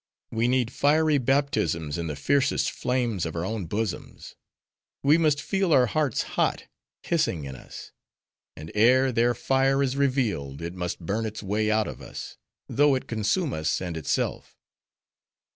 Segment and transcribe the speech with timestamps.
[0.31, 4.33] We need fiery baptisms in the fiercest flames of our own bosoms.
[5.03, 7.91] We must feel our hearts hot—hissing in us.
[8.57, 12.37] And ere their fire is revealed, it must burn its way out of us;
[12.67, 14.57] though it consume us and itself.